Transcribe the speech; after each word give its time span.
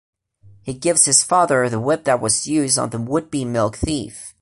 He 0.63 0.73
gives 0.73 1.05
his 1.05 1.21
father 1.21 1.69
the 1.69 1.79
whip 1.79 2.05
that 2.05 2.19
was 2.19 2.47
used 2.47 2.79
on 2.79 2.89
the 2.89 2.97
would-be 2.97 3.45
milk 3.45 3.75
thief. 3.75 4.33